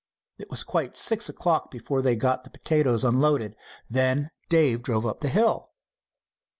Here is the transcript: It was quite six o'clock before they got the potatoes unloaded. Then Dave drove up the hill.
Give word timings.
It 0.39 0.49
was 0.49 0.63
quite 0.63 0.97
six 0.97 1.29
o'clock 1.29 1.69
before 1.69 2.01
they 2.01 2.15
got 2.15 2.43
the 2.43 2.49
potatoes 2.49 3.03
unloaded. 3.03 3.55
Then 3.87 4.31
Dave 4.49 4.81
drove 4.81 5.05
up 5.05 5.19
the 5.19 5.29
hill. 5.29 5.69